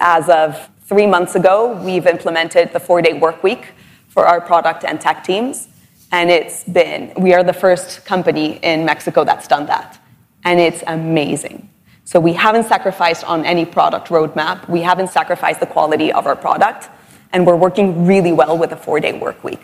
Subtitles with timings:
[0.00, 3.72] As of three months ago, we've implemented the four-day work week
[4.08, 5.68] for our product and tech teams.
[6.12, 10.00] And it's been, we are the first company in Mexico that's done that.
[10.44, 11.68] And it's amazing.
[12.04, 14.68] So we haven't sacrificed on any product roadmap.
[14.68, 16.88] We haven't sacrificed the quality of our product.
[17.32, 19.60] And we're working really well with a four-day work week.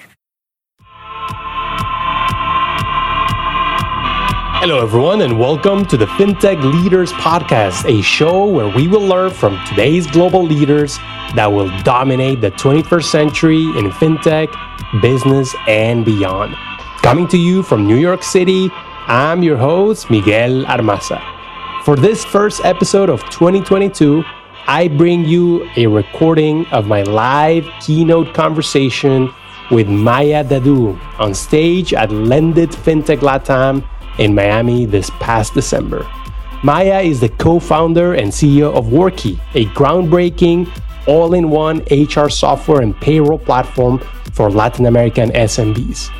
[4.62, 9.32] Hello, everyone, and welcome to the FinTech Leaders Podcast, a show where we will learn
[9.32, 10.98] from today's global leaders
[11.34, 14.46] that will dominate the 21st century in FinTech,
[15.02, 16.54] business, and beyond.
[17.02, 18.70] Coming to you from New York City,
[19.08, 21.20] I'm your host, Miguel Armaza.
[21.84, 24.22] For this first episode of 2022,
[24.68, 29.28] I bring you a recording of my live keynote conversation
[29.72, 36.06] with Maya Dadoo on stage at Lendit FinTech LATAM in Miami this past December.
[36.62, 40.68] Maya is the co founder and CEO of Worky, a groundbreaking
[41.06, 43.98] all in one HR software and payroll platform
[44.32, 46.10] for Latin American SMBs.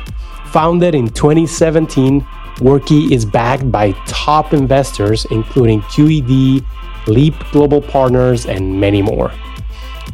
[0.47, 2.21] Founded in 2017,
[2.57, 6.63] Worky is backed by top investors, including QED,
[7.07, 9.31] Leap Global Partners, and many more.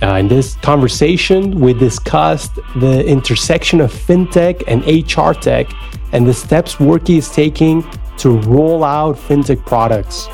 [0.02, 5.68] Uh, in this conversation, we discussed the intersection of fintech and HR tech
[6.12, 7.86] and the steps Worky is taking
[8.18, 10.28] to roll out fintech products,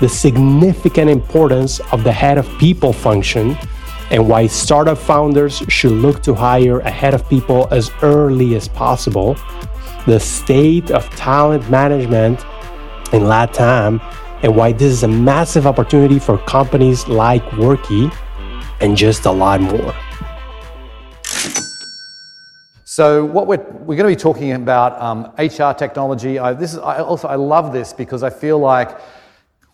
[0.00, 3.56] the significant importance of the head of people function,
[4.10, 8.68] and why startup founders should look to hire a head of people as early as
[8.68, 9.36] possible,
[10.06, 12.40] the state of talent management
[13.12, 14.00] in LATAM,
[14.42, 18.12] and why this is a massive opportunity for companies like Worky,
[18.80, 19.94] and just a lot more.
[22.84, 26.38] So what we're, we're going to be talking about um, HR technology.
[26.38, 28.98] I, this is, I also I love this because I feel like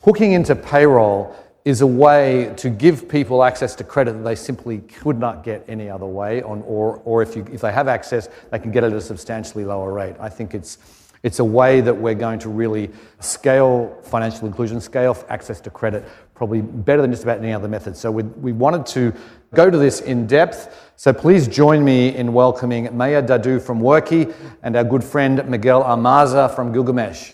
[0.03, 4.81] hooking into payroll is a way to give people access to credit that they simply
[4.81, 8.29] could not get any other way, on, or, or if, you, if they have access,
[8.51, 10.15] they can get it at a substantially lower rate.
[10.21, 10.77] I think it's,
[11.25, 16.05] it's a way that we're going to really scale financial inclusion, scale access to credit,
[16.35, 17.97] probably better than just about any other method.
[17.97, 19.13] So we, we wanted to
[19.55, 20.93] go to this in depth.
[20.97, 25.83] So please join me in welcoming Maya Dadoo from Worky and our good friend Miguel
[25.83, 27.33] Armaza from Gilgamesh.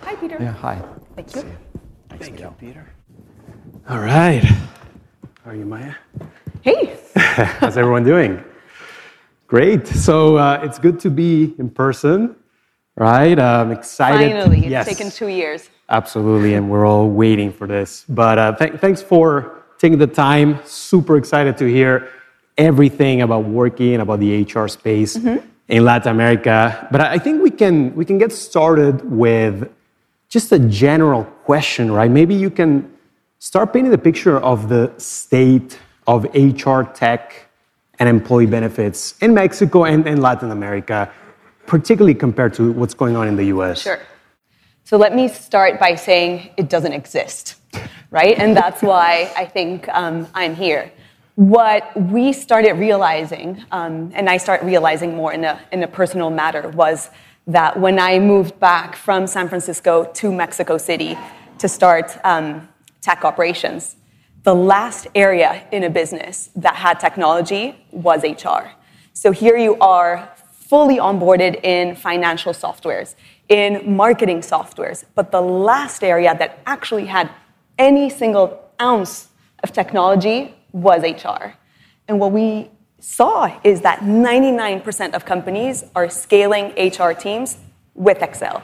[0.00, 0.38] Hi, Peter.
[0.40, 0.82] Yeah, hi.
[1.14, 1.56] Thank you.
[2.18, 2.84] Thank you, Peter.
[3.88, 4.42] All right.
[4.42, 5.94] How are you, Maya?
[6.62, 6.98] Hey.
[7.14, 8.42] How's everyone doing?
[9.46, 9.86] Great.
[9.86, 12.34] So uh, it's good to be in person,
[12.96, 13.38] right?
[13.38, 14.32] I'm excited.
[14.32, 15.68] Finally, it's taken two years.
[15.90, 18.06] Absolutely, and we're all waiting for this.
[18.08, 20.58] But uh, th- thanks for taking the time.
[20.64, 22.08] Super excited to hear
[22.56, 25.46] everything about working about the HR space mm-hmm.
[25.68, 26.88] in Latin America.
[26.90, 29.70] But I think we can we can get started with
[30.30, 32.10] just a general question, right?
[32.10, 32.90] Maybe you can
[33.38, 37.48] start painting the picture of the state of HR tech
[37.98, 41.10] and employee benefits in Mexico and in Latin America,
[41.66, 43.82] particularly compared to what's going on in the US?
[43.82, 44.00] Sure.
[44.84, 47.56] So let me start by saying it doesn't exist,
[48.10, 48.36] right?
[48.38, 50.92] And that's why I think um, I'm here.
[51.36, 56.30] What we started realizing, um, and I started realizing more in a, in a personal
[56.30, 57.10] matter, was
[57.46, 61.16] that when I moved back from San Francisco to Mexico City
[61.58, 62.68] to start um,
[63.00, 63.96] tech operations,
[64.42, 68.70] the last area in a business that had technology was HR.
[69.12, 73.14] So here you are, fully onboarded in financial softwares,
[73.48, 77.30] in marketing softwares, but the last area that actually had
[77.78, 79.28] any single ounce
[79.62, 81.52] of technology was HR.
[82.08, 87.58] And what we saw is that 99% of companies are scaling HR teams
[87.94, 88.62] with Excel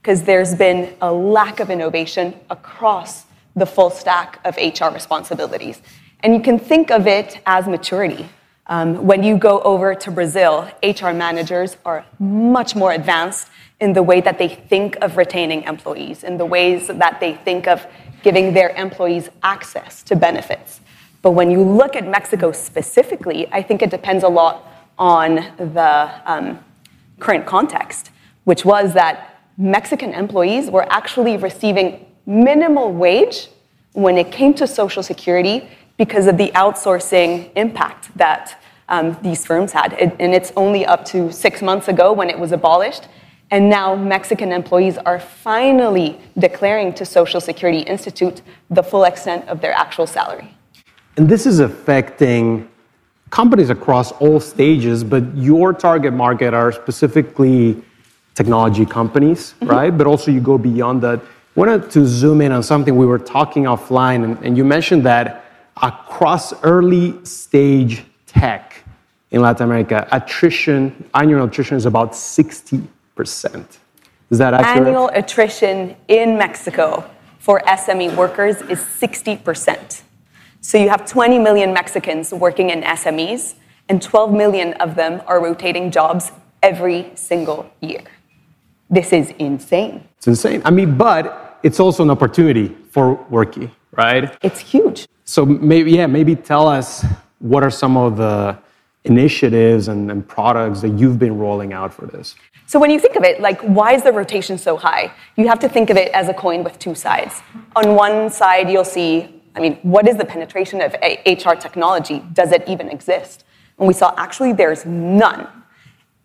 [0.00, 3.26] because there's been a lack of innovation across
[3.56, 5.80] the full stack of HR responsibilities.
[6.20, 8.28] And you can think of it as maturity.
[8.66, 13.48] Um, when you go over to Brazil, HR managers are much more advanced
[13.80, 17.66] in the way that they think of retaining employees, in the ways that they think
[17.66, 17.86] of
[18.22, 20.80] giving their employees access to benefits.
[21.22, 24.66] But when you look at Mexico specifically, I think it depends a lot
[24.98, 26.58] on the um,
[27.20, 28.10] current context,
[28.44, 33.48] which was that Mexican employees were actually receiving minimal wage
[33.94, 35.66] when it came to Social Security
[35.96, 39.94] because of the outsourcing impact that um, these firms had.
[39.94, 43.08] It, and it's only up to six months ago when it was abolished.
[43.50, 49.62] And now Mexican employees are finally declaring to Social Security Institute the full extent of
[49.62, 50.54] their actual salary.
[51.16, 52.68] And this is affecting
[53.30, 57.82] companies across all stages, but your target market are specifically
[58.34, 59.90] technology companies, right?
[59.96, 61.20] But also you go beyond that.
[61.58, 65.44] Wanted to zoom in on something we were talking offline, and, and you mentioned that
[65.82, 68.84] across early stage tech
[69.32, 72.86] in Latin America, attrition, annual attrition is about 60%.
[74.30, 74.86] Is that accurate?
[74.86, 77.04] Annual attrition in Mexico
[77.40, 80.02] for SME workers is 60%.
[80.60, 83.54] So you have 20 million Mexicans working in SMEs,
[83.88, 86.30] and 12 million of them are rotating jobs
[86.62, 88.04] every single year.
[88.88, 90.06] This is insane.
[90.18, 90.62] It's insane.
[90.64, 94.36] I mean, but it's also an opportunity for Worky, right?
[94.42, 95.08] It's huge.
[95.24, 97.04] So maybe, yeah, maybe tell us
[97.38, 98.58] what are some of the
[99.04, 102.34] initiatives and, and, products that you've been rolling out for this?
[102.66, 105.12] So when you think of it, like why is the rotation so high?
[105.36, 107.40] You have to think of it as a coin with two sides.
[107.76, 110.94] On one side, you'll see, I mean, what is the penetration of
[111.26, 112.22] HR technology?
[112.32, 113.44] Does it even exist?
[113.78, 115.46] And we saw actually there's none.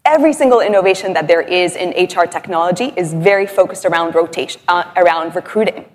[0.05, 4.91] Every single innovation that there is in HR technology is very focused around rotation, uh,
[4.97, 5.85] around recruiting.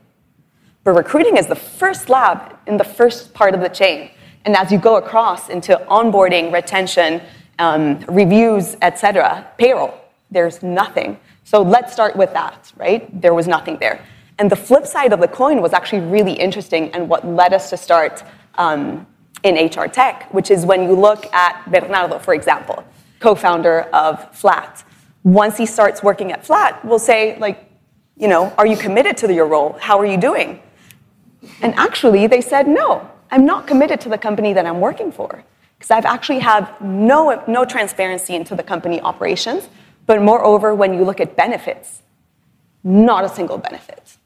[0.83, 4.11] But recruiting is the first lab in the first part of the chain.
[4.47, 7.21] And as you go across into onboarding, retention,
[7.59, 9.95] um, reviews, etc., payroll,
[10.31, 11.21] there's nothing.
[11.45, 13.21] So let's start with that, right?
[13.21, 14.03] There was nothing there.
[14.39, 17.69] And the flip side of the coin was actually really interesting and what led us
[17.71, 18.25] to start
[18.55, 19.07] um,
[19.43, 22.85] in HR tech, which is when you look at Bernardo, for example
[23.21, 24.85] co-founder of Flat.
[25.25, 27.71] Once he starts working at Flat, we'll say, like,
[28.17, 29.77] you know, are you committed to your role?
[29.81, 30.61] How are you doing?
[31.63, 35.45] And actually, they said, no, I'm not committed to the company that I'm working for
[35.79, 39.69] because I've actually have no, no transparency into the company operations.
[40.07, 42.03] But moreover, when you look at benefits,
[42.83, 44.17] not a single benefit.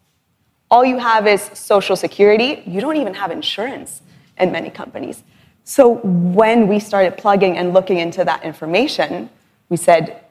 [0.71, 2.63] All you have is social security.
[2.67, 4.01] You don't even have insurance
[4.39, 5.23] in many companies.
[5.65, 9.31] So when we started plugging and looking into that information,
[9.69, 10.25] we said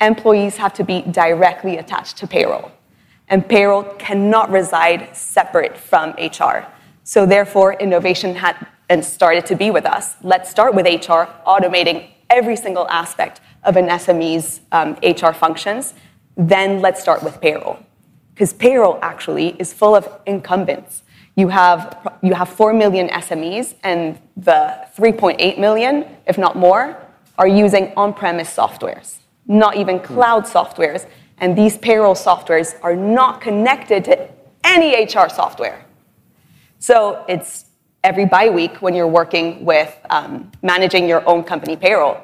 [0.00, 2.70] employees have to be directly attached to payroll.
[3.28, 6.66] And payroll cannot reside separate from HR.
[7.04, 10.16] So therefore, innovation had and started to be with us.
[10.22, 15.94] Let's start with HR, automating every single aspect of an SME's um, HR functions.
[16.36, 17.78] Then let's start with payroll.
[18.34, 21.02] Because payroll actually is full of incumbents
[21.40, 26.96] you have, you have 4 million SMEs, and the 3.8 million, if not more,
[27.38, 29.16] are using on premise softwares,
[29.46, 31.06] not even cloud softwares.
[31.38, 34.28] And these payroll softwares are not connected to
[34.62, 35.86] any HR software.
[36.78, 37.64] So it's
[38.04, 42.18] every bi week when you're working with um, managing your own company payroll,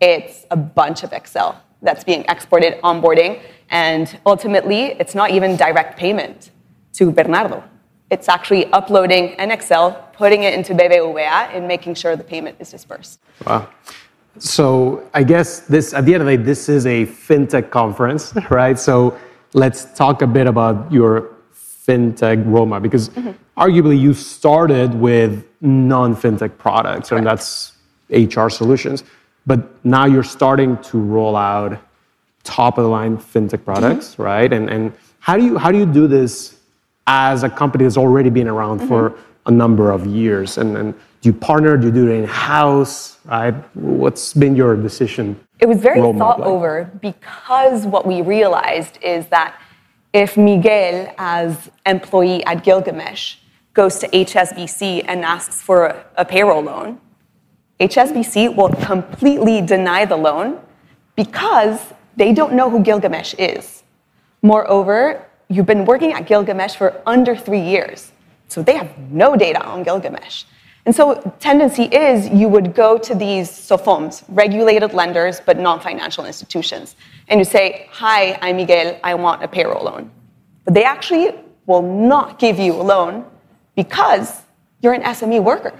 [0.00, 5.98] it's a bunch of Excel that's being exported, onboarding, and ultimately, it's not even direct
[5.98, 6.50] payment
[6.92, 7.64] to Bernardo.
[8.12, 12.58] It's actually uploading an Excel, putting it into Bebe BBVA, and making sure the payment
[12.60, 13.20] is dispersed.
[13.46, 13.70] Wow.
[14.36, 18.34] So I guess this, at the end of the day, this is a fintech conference,
[18.50, 18.78] right?
[18.78, 19.18] So
[19.54, 23.30] let's talk a bit about your fintech roadmap because mm-hmm.
[23.56, 27.18] arguably you started with non-fintech products, Correct.
[27.18, 27.72] and that's
[28.10, 29.04] HR solutions.
[29.46, 31.80] But now you're starting to roll out
[32.44, 34.22] top of the line fintech products, mm-hmm.
[34.22, 34.52] right?
[34.52, 36.58] And and how do you how do you do this
[37.06, 38.88] as a company that's already been around mm-hmm.
[38.88, 40.58] for a number of years?
[40.58, 41.76] And, and do you partner?
[41.76, 43.18] Do you do it in house?
[43.24, 43.54] Right?
[43.74, 45.38] What's been your decision?
[45.60, 46.48] It was very thought like?
[46.48, 49.60] over because what we realized is that
[50.12, 53.36] if Miguel, as employee at Gilgamesh,
[53.72, 57.00] goes to HSBC and asks for a, a payroll loan,
[57.80, 60.60] HSBC will completely deny the loan
[61.16, 61.80] because
[62.16, 63.82] they don't know who Gilgamesh is.
[64.42, 68.12] Moreover, you've been working at Gilgamesh for under three years.
[68.48, 70.44] So they have no data on Gilgamesh.
[70.84, 76.96] And so tendency is you would go to these SOFOMs, regulated lenders, but non-financial institutions,
[77.28, 80.10] and you say, hi, I'm Miguel, I want a payroll loan.
[80.64, 81.34] But they actually
[81.66, 83.24] will not give you a loan
[83.76, 84.42] because
[84.80, 85.72] you're an SME worker.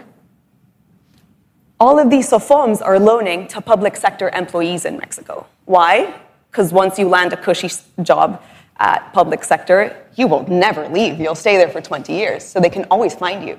[1.81, 5.47] All of these SOFOMs are loaning to public sector employees in Mexico.
[5.65, 6.15] Why?
[6.49, 7.71] Because once you land a cushy
[8.03, 8.41] job,
[8.79, 11.21] at public sector, you will never leave.
[11.21, 13.59] You'll stay there for 20 years, so they can always find you.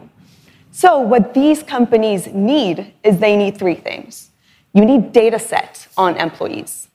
[0.71, 4.31] So what these companies need is they need three things.
[4.73, 6.87] You need data set on employees.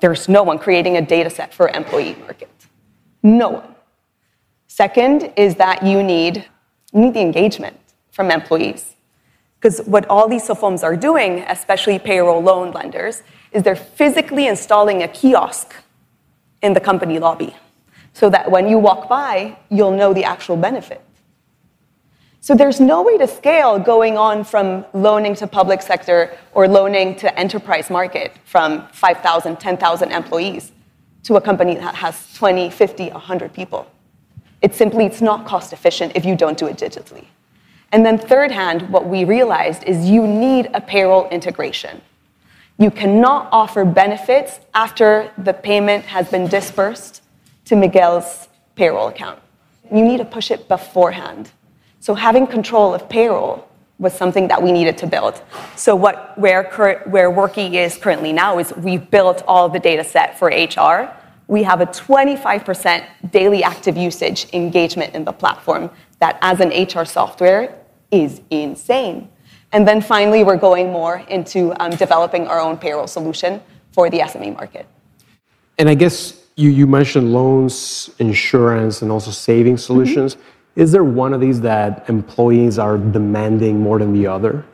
[0.00, 2.50] There's no one creating a data set for employee market.
[3.22, 3.74] No one.
[4.66, 6.44] Second is that you need,
[6.92, 7.76] you need the engagement
[8.10, 8.94] from employees.
[9.60, 15.02] Because what all these SOFOMs are doing, especially payroll loan lenders, is they're physically installing
[15.02, 15.74] a kiosk
[16.62, 17.54] in the company lobby
[18.12, 21.02] so that when you walk by, you'll know the actual benefit.
[22.40, 27.14] So there's no way to scale going on from loaning to public sector or loaning
[27.16, 30.72] to enterprise market from 5,000, 10,000 employees.
[31.24, 33.86] to a company that has 20, 50, 100 people.
[34.62, 37.26] It simply, it's not cost efficient if you don't do it digitally.
[37.92, 42.00] And then third hand, what we realized is you need a payroll integration.
[42.80, 47.22] You cannot offer benefits after the payment has been dispersed
[47.64, 49.40] to Miguel's payroll account.
[49.92, 51.50] You need to push it beforehand.
[51.98, 53.68] So having control of payroll
[53.98, 55.42] was something that we needed to build.
[55.74, 56.62] So what where
[57.06, 61.12] where Worky is currently now is we've built all the data set for HR.
[61.48, 67.04] We have a 25% daily active usage engagement in the platform that as an HR
[67.04, 67.74] software
[68.12, 69.30] is insane.
[69.72, 73.60] And then finally, we're going more into um, developing our own payroll solution
[73.92, 74.86] for the SME market.
[75.78, 80.34] And I guess you, you mentioned loans, insurance, and also saving solutions.
[80.34, 80.80] Mm-hmm.
[80.80, 84.64] Is there one of these that employees are demanding more than the other?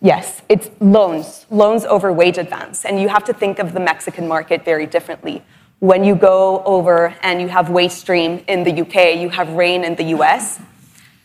[0.00, 2.84] Yes, it's loans, loans over wage advance.
[2.84, 5.42] And you have to think of the Mexican market very differently.
[5.80, 9.94] When you go over and you have Wagestream in the UK, you have Rain in
[9.96, 10.60] the US,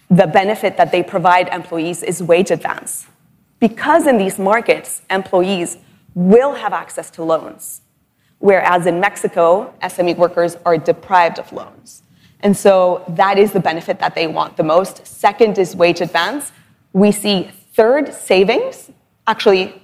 [0.09, 3.07] the benefit that they provide employees is wage advance.
[3.61, 5.77] Because in these markets, employees
[6.15, 7.81] will have access to loans,
[8.39, 12.01] whereas in Mexico, SME workers are deprived of loans.
[12.41, 15.05] And so that is the benefit that they want the most.
[15.05, 16.51] Second is wage advance.
[16.91, 18.89] We see third, savings.
[19.27, 19.79] Actually,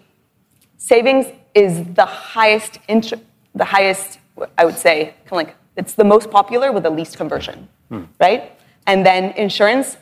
[0.78, 4.20] savings is the highest, interest, the highest,
[4.58, 8.06] I would say, kind of like it's the most popular with the least conversion, hmm.
[8.20, 8.54] right?
[8.88, 9.98] And then insurance,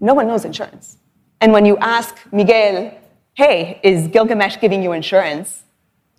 [0.00, 0.98] no one knows insurance.
[1.40, 2.92] And when you ask Miguel,
[3.36, 5.62] hey, is Gilgamesh giving you insurance?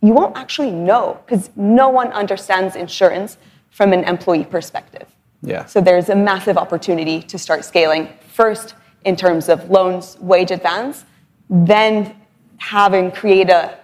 [0.02, 3.38] You won't actually know because no one understands insurance
[3.72, 5.08] from an employee perspective.
[5.42, 5.66] Yeah.
[5.66, 11.06] So there's a massive opportunity to start scaling first in terms of loans, wage advance,
[11.50, 12.16] then
[12.58, 13.80] having create a,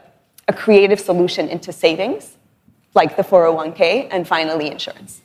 [0.47, 2.37] a creative solution into savings,
[2.93, 5.21] like the 401k, and finally insurance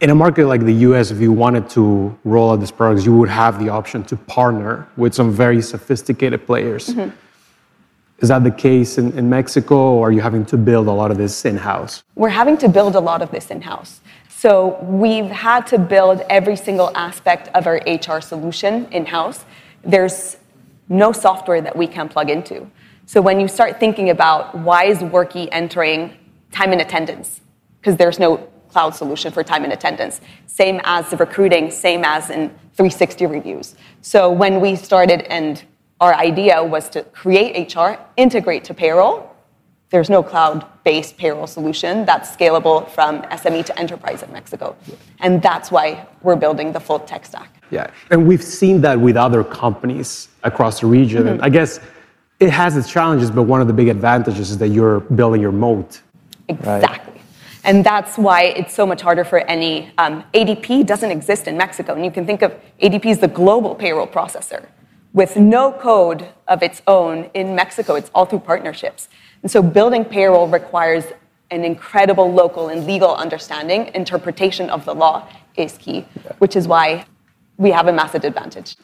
[0.00, 3.16] in a market like the US, if you wanted to roll out these products, you
[3.16, 6.88] would have the option to partner with some very sophisticated players.
[6.88, 7.14] Mm-hmm.
[8.18, 11.10] Is that the case in, in Mexico, or are you having to build a lot
[11.10, 12.04] of this in house?
[12.14, 14.00] We're having to build a lot of this in house.
[14.28, 19.44] So we've had to build every single aspect of our HR solution in house.
[19.84, 20.36] There's
[20.88, 22.70] no software that we can plug into.
[23.06, 26.16] So when you start thinking about why is Worky entering
[26.50, 27.40] time and attendance,
[27.80, 30.20] because there's no cloud solution for time and attendance.
[30.46, 33.74] Same as the recruiting, same as in 360 reviews.
[34.00, 35.62] So when we started and
[36.02, 39.30] our idea was to create HR, integrate to payroll,
[39.90, 44.74] there's no cloud-based payroll solution that's scalable from SME to enterprise in Mexico.
[45.20, 47.62] And that's why we're building the full tech stack.
[47.70, 51.24] Yeah, and we've seen that with other companies across the region.
[51.24, 51.44] Mm-hmm.
[51.44, 51.78] I guess
[52.40, 55.52] it has its challenges, but one of the big advantages is that you're building your
[55.52, 56.00] moat.
[56.48, 57.12] Exactly.
[57.12, 57.22] Right?
[57.62, 59.92] And that's why it's so much harder for any.
[59.98, 61.94] Um, ADP doesn't exist in Mexico.
[61.94, 64.66] And you can think of ADP as the global payroll processor
[65.12, 67.94] with no code of its own in Mexico.
[67.94, 69.08] It's all through partnerships.
[69.42, 71.04] And so building payroll requires
[71.50, 73.90] an incredible local and legal understanding.
[73.94, 76.06] Interpretation of the law is key,
[76.38, 77.04] which is why
[77.58, 78.76] we have a massive advantage.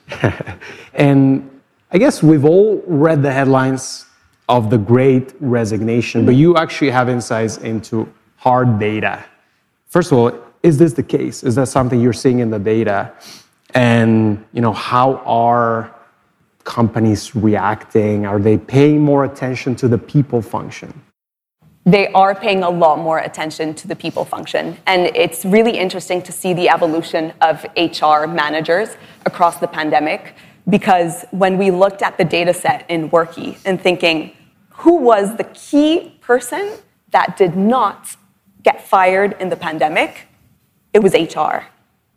[0.94, 4.04] and I guess we've all read the headlines
[4.48, 9.24] of the great resignation, but you actually have insights into hard data.
[9.86, 10.32] First of all,
[10.62, 11.42] is this the case?
[11.42, 13.12] Is that something you're seeing in the data?
[13.74, 15.94] And you know, how are
[16.68, 18.26] companies reacting?
[18.26, 20.92] Are they paying more attention to the people function?
[21.86, 24.76] They are paying a lot more attention to the people function.
[24.86, 28.90] And it's really interesting to see the evolution of HR managers
[29.24, 30.34] across the pandemic
[30.68, 34.36] because when we looked at the data set in Worky and thinking,
[34.82, 36.76] who was the key person
[37.12, 38.14] that did not
[38.62, 40.28] get fired in the pandemic,
[40.92, 41.56] it was HR.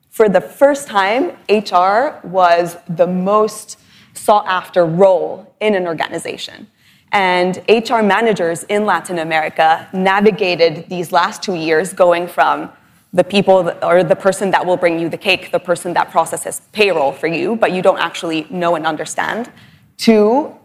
[0.09, 3.77] For the first time, HR was the most
[4.21, 6.67] sought after role in an organization.
[7.11, 12.71] And HR managers in Latin America navigated these last two years going from
[13.13, 16.61] the people or the person that will bring you the cake, the person that processes
[16.71, 19.51] payroll for you, but you don't actually know and understand,
[19.97, 20.55] to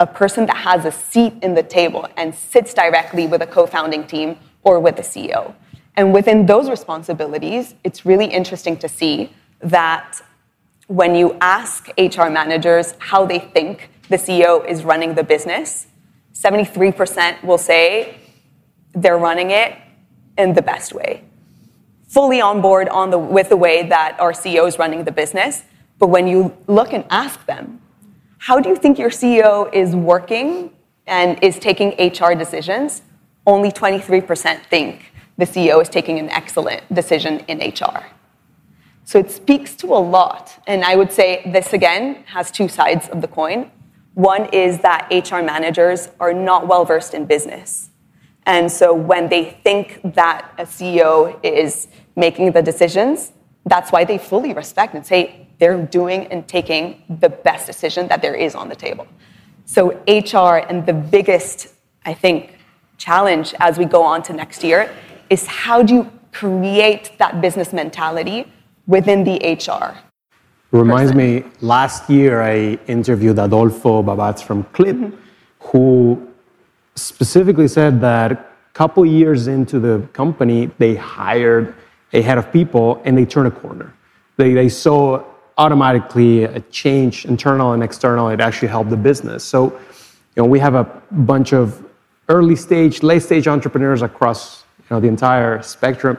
[0.00, 3.66] a person that has a seat in the table and sits directly with a co
[3.66, 5.54] founding team or with the CEO.
[5.96, 10.20] And within those responsibilities, it's really interesting to see that
[10.92, 15.86] when you ask HR managers how they think the CEO is running the business,
[16.34, 18.18] 73% will say
[18.92, 19.76] they're running it
[20.36, 21.24] in the best way.
[22.08, 25.64] Fully on board on the, with the way that our CEO is running the business.
[25.98, 27.80] But when you look and ask them,
[28.38, 30.70] how do you think your CEO is working
[31.06, 33.02] and is taking HR decisions?
[33.46, 38.04] only 23% think the CEO is taking an excellent decision in HR.
[39.04, 40.62] So it speaks to a lot.
[40.66, 43.70] And I would say this again has two sides of the coin.
[44.14, 47.90] One is that HR managers are not well versed in business.
[48.44, 53.32] And so when they think that a CEO is making the decisions,
[53.66, 58.20] that's why they fully respect and say they're doing and taking the best decision that
[58.20, 59.06] there is on the table.
[59.64, 61.68] So HR and the biggest,
[62.04, 62.58] I think,
[62.98, 64.92] challenge as we go on to next year
[65.30, 68.50] is how do you create that business mentality
[68.86, 69.96] within the HR?
[70.70, 71.42] Reminds person.
[71.42, 75.16] me, last year I interviewed Adolfo Babatz from Clip, mm-hmm.
[75.60, 76.28] who
[76.94, 81.74] specifically said that a couple years into the company, they hired
[82.12, 83.92] a head of people and they turned a corner.
[84.36, 85.22] They, they saw
[85.58, 88.28] automatically a change, internal and external.
[88.28, 89.44] It actually helped the business.
[89.44, 89.72] So,
[90.36, 91.84] you know, we have a bunch of
[92.28, 96.18] early stage, late stage entrepreneurs across you know, the entire spectrum.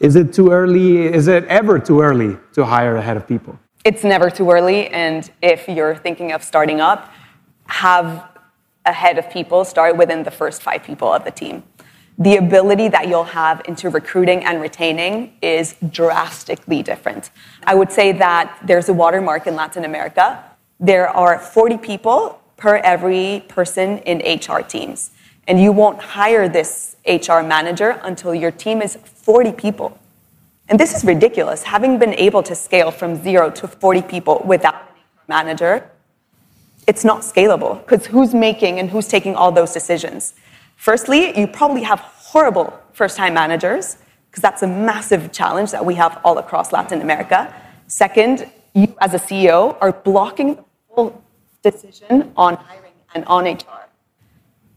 [0.00, 1.06] Is it too early?
[1.06, 3.58] Is it ever too early to hire a head of people?
[3.84, 4.88] It's never too early.
[4.88, 7.12] And if you're thinking of starting up,
[7.66, 8.28] have
[8.86, 11.62] a head of people start within the first five people of the team
[12.18, 17.30] the ability that you'll have into recruiting and retaining is drastically different.
[17.64, 20.42] I would say that there's a watermark in Latin America.
[20.78, 25.10] There are 40 people per every person in HR teams.
[25.46, 29.98] And you won't hire this HR manager until your team is 40 people.
[30.68, 31.62] And this is ridiculous.
[31.62, 35.90] Having been able to scale from zero to 40 people without a manager,
[36.86, 40.34] it's not scalable because who's making and who's taking all those decisions?
[40.76, 43.98] Firstly, you probably have horrible first time managers,
[44.30, 47.54] because that's a massive challenge that we have all across Latin America.
[47.86, 51.22] Second, you as a CEO are blocking the full
[51.62, 53.83] decision on hiring and on HR.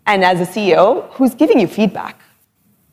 [0.08, 2.22] And as a CEO, who's giving you feedback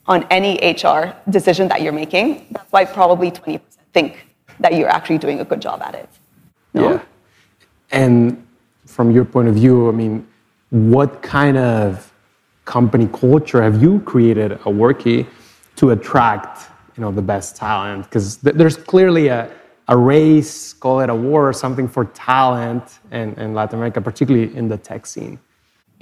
[0.06, 2.47] on any HR decision that you're making?
[2.50, 3.61] That's why probably 20%
[3.92, 4.26] think
[4.59, 6.09] that you're actually doing a good job at it.
[6.75, 6.90] No?
[6.90, 7.02] Yeah.
[7.92, 8.45] And
[8.84, 10.26] from your point of view, I mean,
[10.71, 12.12] what kind of
[12.65, 15.26] company culture have you created at Worky
[15.76, 18.04] to attract you know the best talent?
[18.04, 19.50] Because th- there's clearly a,
[19.86, 24.54] a race, call it a war or something for talent in, in Latin America, particularly
[24.56, 25.38] in the tech scene.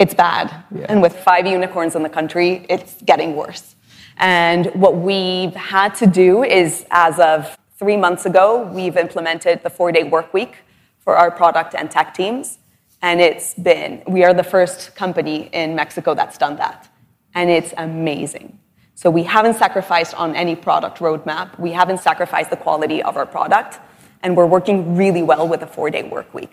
[0.03, 0.53] It's bad.
[0.75, 0.87] Yeah.
[0.89, 3.75] And with five unicorns in the country, it's getting worse.
[4.17, 9.69] And what we've had to do is, as of three months ago, we've implemented the
[9.69, 10.57] four day work week
[10.99, 12.57] for our product and tech teams.
[13.01, 16.89] And it's been, we are the first company in Mexico that's done that.
[17.33, 18.59] And it's amazing.
[18.95, 21.57] So we haven't sacrificed on any product roadmap.
[21.57, 23.79] We haven't sacrificed the quality of our product.
[24.21, 26.51] And we're working really well with a four day work week.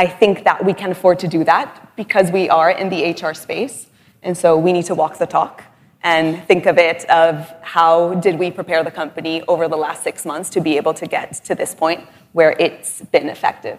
[0.00, 3.34] I think that we can afford to do that because we are in the HR
[3.34, 3.88] space.
[4.22, 5.62] And so we need to walk the talk
[6.02, 10.24] and think of it of how did we prepare the company over the last six
[10.24, 12.00] months to be able to get to this point
[12.32, 13.78] where it's been effective.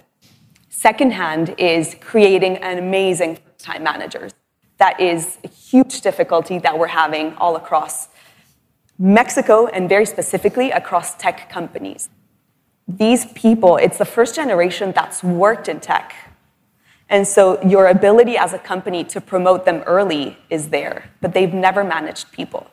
[0.70, 4.32] Secondhand is creating an amazing first-time managers.
[4.78, 8.10] That is a huge difficulty that we're having all across
[9.00, 12.12] Mexico and very specifically across tech companies.
[12.88, 16.13] These people, it's the first generation that's worked in tech.
[17.10, 21.54] And so your ability as a company to promote them early is there, but they've
[21.54, 22.67] never managed people.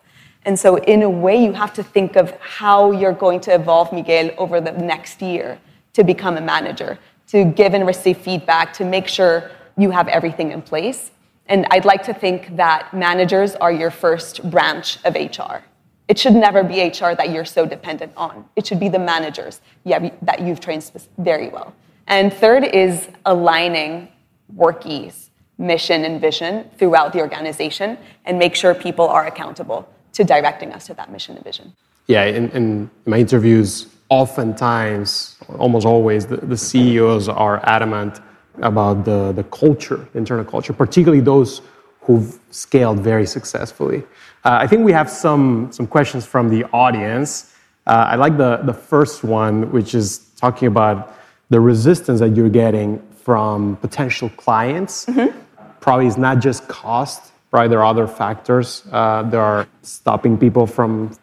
[0.45, 3.93] And so, in a way, you have to think of how you're going to evolve
[3.93, 5.59] Miguel over the next year
[5.93, 10.51] to become a manager to give and receive feedback, to make sure you have everything
[10.51, 11.11] in place.
[11.47, 15.63] And I'd like to think that managers are your first branch of HR.
[16.09, 18.47] It should never be HR that you're so dependent on.
[18.57, 21.75] It should be the managers yeah, that you've trained very well.
[22.07, 24.09] And third is aligning
[24.55, 30.73] Worky's mission and vision throughout the organization and make sure people are accountable to directing
[30.73, 31.75] us to that mission and vision.
[32.07, 38.21] Yeah, in, in my interviews, oftentimes, almost always, the, the CEOs are adamant
[38.63, 41.61] about the, the culture, internal culture, particularly those
[42.01, 44.03] who've scaled very successfully.
[44.45, 47.55] Uh, I think we have some, some questions from the audience.
[47.87, 51.15] Uh, I like the, the first one, which is talking about
[51.51, 55.07] the resistance that you're getting from potential clients.
[55.07, 55.37] Mm-hmm.
[55.81, 60.67] Probably it's not just cost, probably there are other factors uh, that are stopping people
[60.67, 61.17] from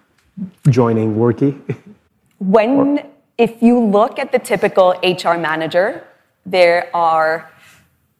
[0.70, 1.60] joining Worky.
[2.38, 3.04] When, or,
[3.38, 6.06] if you look at the typical HR manager,
[6.46, 7.50] there are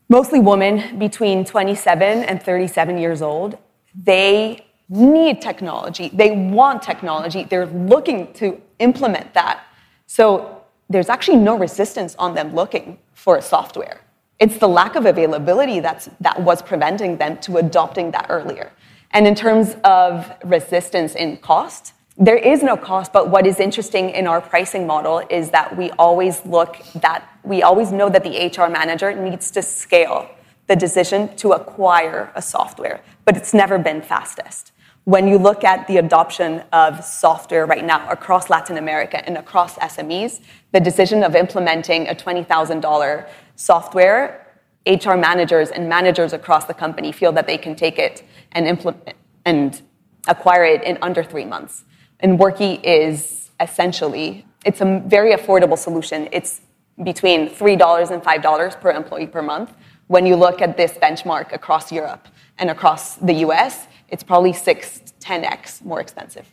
[0.10, 3.58] mostly women between 27 and 37 years old.
[3.94, 6.10] They need technology.
[6.14, 7.44] They want technology.
[7.44, 9.64] They're looking to implement that.
[10.08, 14.02] So there's actually no resistance on them looking for software.
[14.40, 18.72] It's the lack of availability that's, that was preventing them to adopting that earlier.
[19.12, 24.10] And in terms of resistance in cost, there is no cost, but what is interesting
[24.10, 28.48] in our pricing model is that we always look that we always know that the
[28.48, 30.30] HR manager needs to scale
[30.68, 34.72] the decision to acquire a software, but it's never been fastest.
[35.06, 39.76] When you look at the adoption of software right now across Latin America and across
[39.78, 40.42] SMEs,
[40.72, 44.48] the decision of implementing a $20,000 software,
[44.88, 49.14] HR managers and managers across the company feel that they can take it and implement
[49.46, 49.84] and
[50.28, 51.84] acquire it in under three months.
[52.20, 56.28] And Worky is essentially, it's a very affordable solution.
[56.32, 56.62] It's
[57.04, 59.72] between $3 and $5 per employee per month.
[60.08, 65.02] When you look at this benchmark across Europe and across the US, it's probably six,
[65.20, 66.52] 10x more expensive.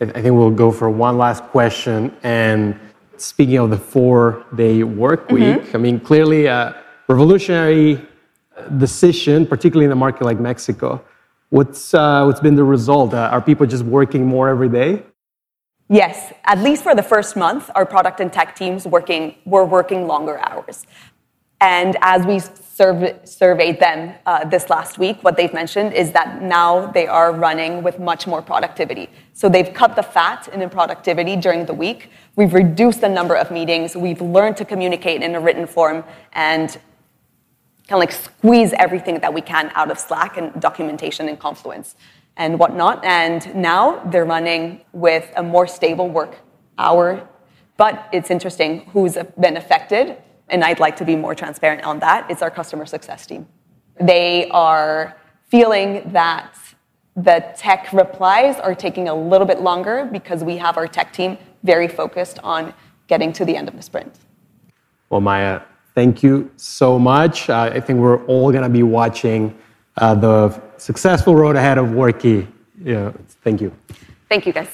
[0.00, 2.14] I think we'll go for one last question.
[2.22, 2.78] And
[3.16, 5.76] speaking of the four day work week, mm-hmm.
[5.76, 8.04] I mean, clearly a revolutionary
[8.78, 11.02] decision, particularly in a market like Mexico.
[11.50, 13.14] What's, uh, what's been the result?
[13.14, 15.02] Uh, are people just working more every day?
[15.88, 20.08] Yes, at least for the first month, our product and tech teams working were working
[20.08, 20.84] longer hours.
[21.60, 22.40] And as we
[22.76, 27.82] surveyed them uh, this last week, what they've mentioned is that now they are running
[27.82, 29.08] with much more productivity.
[29.32, 32.10] So they've cut the fat in productivity during the week.
[32.36, 33.96] We've reduced the number of meetings.
[33.96, 36.82] We've learned to communicate in a written form and kind
[37.92, 41.96] of like squeeze everything that we can out of Slack and documentation and Confluence
[42.36, 43.02] and whatnot.
[43.06, 46.40] And now they're running with a more stable work
[46.76, 47.26] hour.
[47.78, 52.30] But it's interesting who's been affected and I'd like to be more transparent on that,
[52.30, 53.46] it's our customer success team.
[54.00, 55.16] They are
[55.48, 56.56] feeling that
[57.16, 61.38] the tech replies are taking a little bit longer because we have our tech team
[61.62, 62.74] very focused on
[63.06, 64.18] getting to the end of the sprint.
[65.08, 65.62] Well, Maya,
[65.94, 67.48] thank you so much.
[67.48, 69.56] Uh, I think we're all going to be watching
[69.96, 72.46] uh, the successful road ahead of Worky.
[72.82, 73.72] Yeah, thank you.
[74.28, 74.68] Thank you, guys.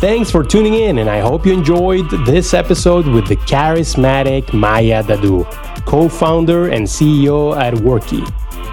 [0.00, 5.02] Thanks for tuning in, and I hope you enjoyed this episode with the charismatic Maya
[5.02, 5.44] Dadoo,
[5.86, 8.22] co founder and CEO at Worky.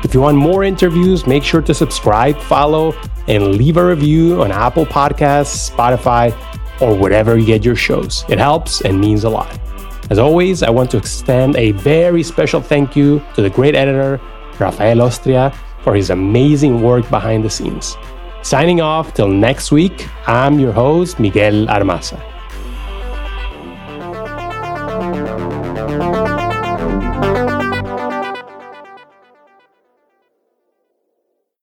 [0.06, 2.94] If you want more interviews, make sure to subscribe, follow,
[3.28, 6.32] and leave a review on Apple Podcasts, Spotify,
[6.80, 8.24] or wherever you get your shows.
[8.30, 9.60] It helps and means a lot.
[10.12, 14.22] As always, I want to extend a very special thank you to the great editor,
[14.60, 17.98] Rafael Ostria, for his amazing work behind the scenes.
[18.46, 22.35] Signing off till next week, I'm your host, Miguel Armaza.